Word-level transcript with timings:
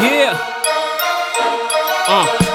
Yeah. 0.00 0.38
Uh 2.06 2.47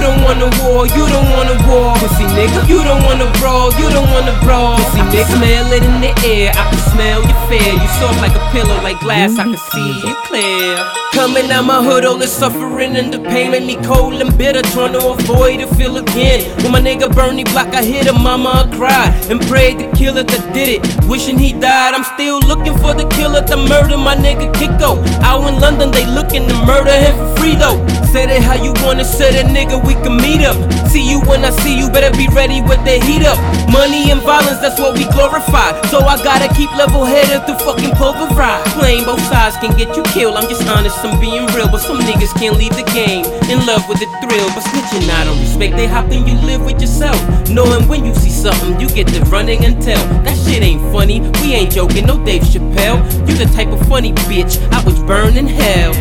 don't 0.00 0.22
wanna 0.22 0.48
war, 0.62 0.86
you 0.86 1.04
don't 1.08 1.30
wanna 1.34 1.56
war. 1.68 1.94
Pussy 1.96 2.24
nigga, 2.36 2.68
you 2.68 2.82
don't 2.82 3.02
wanna 3.04 3.30
brawl, 3.38 3.72
you 3.80 3.88
don't 3.90 4.10
wanna 4.10 4.34
brawl. 4.42 4.76
Pussy 4.76 5.00
nigga, 5.00 5.24
smell 5.36 5.72
it 5.72 5.82
in 5.82 6.00
the 6.00 6.12
air, 6.26 6.52
I 6.54 6.62
can 6.70 6.82
smell 6.92 7.20
your 7.22 7.40
fear. 7.48 7.72
You 7.72 7.88
soft 8.00 8.20
like 8.20 8.34
a 8.34 8.44
pillow, 8.52 8.76
like 8.82 9.00
glass, 9.00 9.38
I 9.38 9.44
can 9.44 9.56
see 9.56 9.90
you 10.04 10.14
clear. 10.26 10.76
Coming 11.12 11.50
out 11.50 11.64
my 11.64 11.82
hood, 11.82 12.04
all 12.04 12.16
the 12.16 12.28
suffering 12.28 12.96
and 12.96 13.12
the 13.12 13.18
pain 13.18 13.50
make 13.50 13.64
me 13.64 13.76
cold 13.84 14.20
and 14.20 14.36
bitter, 14.38 14.62
trying 14.70 14.92
to 14.92 15.02
avoid 15.08 15.60
it 15.60 15.68
feel 15.74 15.96
again. 15.96 16.44
When 16.62 16.72
my 16.72 16.80
nigga 16.80 17.12
Bernie 17.12 17.44
Block, 17.44 17.74
I 17.74 17.82
hit 17.82 18.06
him, 18.06 18.22
mama, 18.22 18.68
I 18.70 18.76
cried 18.76 19.30
and 19.30 19.40
prayed 19.48 19.78
the 19.78 19.88
killer 19.96 20.22
that 20.22 20.52
did 20.52 20.68
it, 20.68 20.80
wishing 21.08 21.38
he 21.38 21.52
died. 21.52 21.94
I'm 21.94 22.04
still 22.04 22.38
looking 22.40 22.76
for 22.78 22.94
the 22.94 23.08
killer 23.16 23.42
to 23.46 23.56
murder 23.56 23.96
my 23.96 24.14
nigga 24.14 24.52
Kiko. 24.54 25.02
Out 25.22 25.48
in 25.48 25.58
London, 25.58 25.90
they 25.90 26.06
looking 26.06 26.46
to 26.46 26.54
murder 26.66 26.92
him 26.92 27.16
for 27.16 27.40
free 27.40 27.56
though. 27.56 27.78
Said 28.12 28.30
it 28.30 28.42
how 28.42 28.54
you 28.54 28.72
wanna, 28.84 29.04
say 29.04 29.32
that 29.32 29.46
nigga, 29.46 29.82
we 29.88 29.96
can 30.04 30.20
meet 30.20 30.44
up. 30.44 30.54
See 30.92 31.00
you 31.00 31.24
when 31.24 31.40
I 31.44 31.50
see 31.64 31.72
you, 31.72 31.88
better 31.88 32.12
be 32.12 32.28
ready 32.36 32.60
with 32.60 32.84
the 32.84 33.00
heat 33.08 33.24
up. 33.24 33.40
Money 33.72 34.12
and 34.12 34.20
violence, 34.20 34.60
that's 34.60 34.76
what 34.76 34.92
we 34.92 35.08
glorify. 35.16 35.72
So 35.88 36.04
I 36.04 36.20
gotta 36.20 36.52
keep 36.52 36.68
level 36.76 37.08
headed 37.08 37.48
through 37.48 37.64
fucking 37.64 37.96
pulverize. 37.96 38.68
Playing 38.76 39.04
both 39.08 39.24
sides 39.32 39.56
can 39.56 39.72
get 39.80 39.96
you 39.96 40.04
killed. 40.12 40.36
I'm 40.36 40.48
just 40.48 40.68
honest, 40.68 41.00
I'm 41.00 41.18
being 41.18 41.48
real. 41.56 41.72
But 41.72 41.80
some 41.80 41.98
niggas 42.04 42.36
can't 42.36 42.60
leave 42.60 42.76
the 42.76 42.84
game 42.92 43.24
in 43.48 43.64
love 43.64 43.88
with 43.88 43.98
the 44.04 44.08
thrill. 44.20 44.48
But 44.52 44.68
snitching, 44.68 45.08
I 45.08 45.24
don't 45.24 45.40
respect. 45.40 45.74
They 45.76 45.86
hopping, 45.86 46.28
you 46.28 46.36
live 46.44 46.62
with 46.62 46.80
yourself. 46.80 47.16
Knowing 47.48 47.88
when 47.88 48.04
you 48.04 48.14
see 48.14 48.30
something, 48.30 48.78
you 48.78 48.88
get 48.92 49.08
to 49.08 49.24
running 49.32 49.64
and 49.64 49.80
tell. 49.80 50.04
That 50.28 50.36
shit 50.36 50.62
ain't 50.62 50.84
funny, 50.92 51.20
we 51.40 51.56
ain't 51.56 51.72
joking, 51.72 52.04
no 52.04 52.22
Dave 52.24 52.42
Chappelle. 52.42 53.00
You 53.26 53.34
the 53.40 53.48
type 53.56 53.68
of 53.68 53.80
funny 53.88 54.12
bitch, 54.28 54.60
I 54.70 54.84
was 54.84 55.00
burned 55.00 55.38
in 55.38 55.46
hell. 55.46 55.92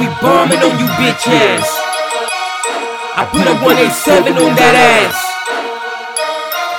We 0.00 0.06
bombing 0.24 0.58
on 0.58 0.78
you 0.80 0.88
bitch 0.96 1.28
ass. 1.28 1.83
I 3.16 3.24
put 3.30 3.46
a 3.46 3.54
187 3.62 4.34
on 4.42 4.56
that 4.58 4.74
ass. 4.74 5.14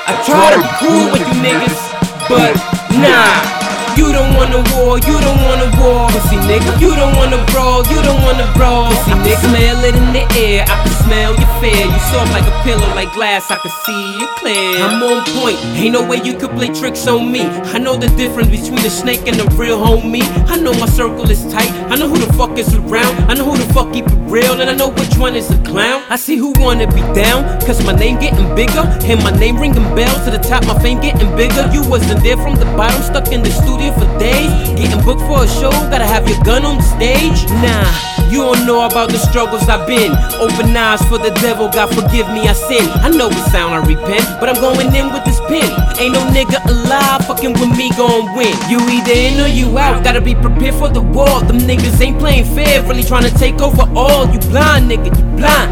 I 0.03 0.19
try 0.27 0.51
to 0.51 0.59
be 0.59 0.67
cool 0.83 1.07
with 1.15 1.23
you 1.23 1.39
niggas, 1.39 1.79
but 2.27 2.59
nah. 2.99 3.64
You 3.95 4.11
don't 4.11 4.35
wanna 4.35 4.61
war, 4.75 4.99
you 4.99 5.15
don't 5.19 5.41
wanna 5.47 5.71
war. 5.79 6.09
Pussy 6.11 6.35
nigga, 6.35 6.79
you 6.81 6.93
don't 6.95 7.15
wanna 7.15 7.43
brawl, 7.51 7.85
you 7.87 8.01
don't 8.03 8.21
wanna 8.23 8.45
brawl. 8.55 8.89
Pussy 8.91 9.11
nigga, 9.11 9.39
smell 9.39 9.83
it 9.83 9.95
in 9.95 10.13
the 10.13 10.23
air, 10.35 10.63
I 10.67 10.75
can 10.83 10.93
smell 11.05 11.31
your 11.35 11.51
fear. 11.61 11.85
You 11.85 11.99
soft 12.11 12.31
like 12.31 12.43
a 12.43 12.55
pillow, 12.63 12.87
like 12.93 13.11
glass, 13.13 13.49
I 13.49 13.55
can 13.55 13.71
see 13.85 14.19
you 14.19 14.27
clear. 14.35 14.83
I'm 14.83 15.01
on 15.01 15.23
point, 15.39 15.57
ain't 15.79 15.93
no 15.93 16.03
way 16.05 16.21
you 16.21 16.33
could 16.33 16.51
play 16.51 16.67
tricks 16.67 17.07
on 17.07 17.31
me. 17.31 17.43
I 17.75 17.79
know 17.79 17.95
the 17.95 18.07
difference 18.19 18.49
between 18.49 18.79
a 18.85 18.89
snake 18.89 19.27
and 19.27 19.39
a 19.39 19.45
real 19.55 19.77
homie. 19.77 20.23
I 20.49 20.57
know 20.57 20.73
my 20.73 20.87
circle 20.87 21.29
is 21.31 21.43
tight, 21.51 21.71
I 21.89 21.95
know 21.95 22.09
who 22.09 22.17
the 22.17 22.31
fuck 22.33 22.57
is 22.57 22.73
around. 22.75 23.15
I 23.31 23.33
know 23.33 23.45
who 23.45 23.57
the 23.57 23.73
fuck 23.73 23.93
keep 23.93 24.07
it 24.07 24.19
real, 24.27 24.59
and 24.59 24.69
I 24.69 24.75
know 24.75 24.89
which 24.89 25.15
one 25.17 25.35
is 25.35 25.49
a 25.51 25.57
clown. 25.63 26.03
I 26.09 26.17
see 26.17 26.35
who 26.35 26.51
wanna 26.59 26.87
be 26.87 27.01
down, 27.13 27.43
cause 27.61 27.83
my 27.85 27.95
name 27.95 28.19
getting 28.19 28.53
bigger, 28.55 28.83
and 29.07 29.23
my 29.23 29.31
name 29.31 29.57
ringing 29.57 29.87
bells 29.95 30.23
to 30.25 30.31
the 30.31 30.39
top, 30.39 30.65
my 30.67 30.77
fame 30.81 30.99
getting 30.99 31.33
bigger. 31.35 31.69
You 31.71 31.81
wasn't 31.89 32.21
there 32.23 32.37
from 32.37 32.55
the 32.55 32.65
bottom, 32.77 33.01
stuck 33.01 33.31
in 33.31 33.41
the 33.41 33.51
studio 33.51 33.84
for 33.93 34.07
days. 34.19 34.51
Getting 34.79 35.03
booked 35.03 35.21
for 35.21 35.43
a 35.43 35.47
show, 35.47 35.71
gotta 35.91 36.05
have 36.05 36.27
your 36.27 36.41
gun 36.43 36.65
on 36.65 36.77
the 36.77 36.83
stage. 36.83 37.45
Nah, 37.61 37.85
you 38.29 38.39
don't 38.41 38.65
know 38.65 38.85
about 38.85 39.09
the 39.09 39.17
struggles 39.17 39.67
I've 39.69 39.87
been. 39.87 40.11
Open 40.41 40.75
eyes 40.75 41.01
for 41.07 41.17
the 41.17 41.31
devil, 41.41 41.69
God 41.69 41.93
forgive 41.93 42.27
me, 42.29 42.47
I 42.47 42.53
sin. 42.53 42.87
I 43.05 43.09
know 43.09 43.29
it 43.29 43.45
sound 43.51 43.73
I 43.73 43.85
repent, 43.85 44.25
but 44.39 44.49
I'm 44.49 44.59
going 44.61 44.93
in 44.93 45.13
with 45.13 45.23
this 45.25 45.39
pen. 45.47 45.69
Ain't 45.99 46.13
no 46.13 46.21
nigga 46.33 46.63
alive 46.65 47.25
fucking 47.25 47.53
with 47.53 47.77
me 47.77 47.91
gon' 47.97 48.35
win. 48.35 48.55
You 48.69 48.79
either 48.89 49.13
in 49.13 49.39
or 49.39 49.47
you 49.47 49.77
out, 49.77 50.03
gotta 50.03 50.21
be 50.21 50.35
prepared 50.35 50.75
for 50.75 50.89
the 50.89 51.01
war. 51.01 51.41
Them 51.41 51.59
niggas 51.59 51.99
ain't 52.01 52.19
playing 52.19 52.45
fair, 52.55 52.81
really 52.83 53.03
trying 53.03 53.29
to 53.29 53.33
take 53.37 53.61
over 53.61 53.83
all. 53.95 54.25
You 54.31 54.39
blind 54.51 54.89
nigga, 54.89 55.09
you 55.13 55.25
blind. 55.37 55.69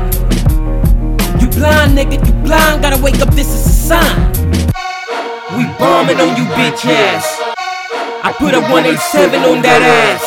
You 1.42 1.48
blind 1.50 1.98
nigga, 1.98 2.26
you 2.26 2.34
blind, 2.44 2.82
gotta 2.82 3.02
wake 3.02 3.20
up, 3.20 3.34
this 3.34 3.48
is 3.48 3.66
a 3.66 3.76
sign. 3.88 4.34
We 5.58 5.66
bombing 5.78 6.20
on 6.20 6.36
you 6.36 6.46
bitch 6.56 6.86
ass. 6.86 7.53
I 8.24 8.32
put 8.32 8.56
a 8.56 8.64
187 8.72 9.36
on 9.44 9.60
that 9.68 9.84
ass. 9.84 10.24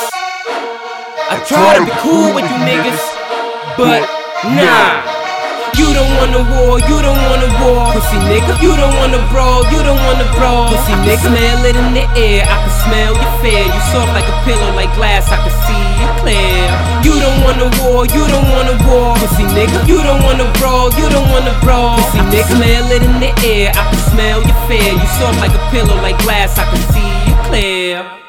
I 1.33 1.41
try 1.49 1.81
to 1.81 1.83
be 1.89 1.97
cool 2.05 2.29
with 2.37 2.45
you 2.45 2.61
niggas, 2.61 3.01
but 3.73 4.05
nah. 4.53 5.01
You 5.81 5.89
don't 5.97 6.13
wanna 6.21 6.45
war, 6.45 6.77
you 6.77 6.97
don't 7.01 7.17
wanna 7.25 7.49
war. 7.65 7.97
Pussy 7.97 8.21
nigga, 8.29 8.53
you 8.61 8.77
don't 8.77 8.93
wanna 9.01 9.25
brawl, 9.33 9.65
you 9.73 9.81
don't 9.81 9.97
wanna 10.05 10.29
brawl. 10.37 10.69
Pussy 10.77 10.93
nigga, 11.09 11.25
smell 11.25 11.65
it 11.65 11.73
in 11.73 11.97
the 11.97 12.05
air, 12.21 12.45
I 12.45 12.57
can 12.69 12.75
smell 12.85 13.13
your 13.17 13.33
fear. 13.41 13.65
You 13.65 13.81
soft 13.89 14.13
like 14.13 14.29
a 14.29 14.37
pillow, 14.45 14.77
like 14.77 14.93
glass, 14.93 15.33
I 15.33 15.41
can 15.41 15.57
see 15.65 15.85
you 15.97 16.09
clear. 16.21 16.69
You 17.01 17.17
don't 17.17 17.41
wanna 17.49 17.73
war, 17.81 18.05
you 18.13 18.29
don't 18.29 18.49
wanna 18.53 18.77
war. 18.85 19.17
Pussy 19.25 19.49
nigga, 19.57 19.89
you 19.89 20.05
don't 20.05 20.21
wanna 20.21 20.45
brawl, 20.61 20.93
you 21.01 21.09
don't 21.09 21.33
wanna 21.33 21.57
brawl. 21.65 21.97
Pussy 21.97 22.21
nigga, 22.29 22.61
smell 22.61 22.93
it 22.93 23.01
in 23.01 23.17
the 23.25 23.33
air, 23.41 23.73
I 23.73 23.89
can 23.89 24.03
smell 24.13 24.45
your 24.45 24.61
fear. 24.69 24.93
You 24.93 25.09
soft 25.17 25.41
like 25.41 25.57
a 25.57 25.65
pillow, 25.73 25.97
like 26.05 26.21
glass, 26.21 26.61
I 26.61 26.69
can 26.69 26.85
see 26.93 27.09
you 27.25 27.36
clear. 27.49 28.26